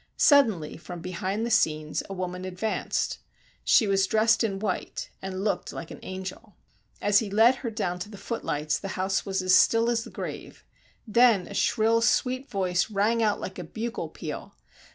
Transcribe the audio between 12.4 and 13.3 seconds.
voice rang